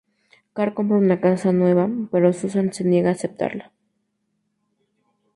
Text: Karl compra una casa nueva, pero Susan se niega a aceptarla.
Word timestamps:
Karl 0.53 0.73
compra 0.73 0.97
una 0.97 1.21
casa 1.21 1.51
nueva, 1.53 1.87
pero 2.11 2.33
Susan 2.33 2.73
se 2.73 2.83
niega 2.83 3.09
a 3.09 3.13
aceptarla. 3.13 3.71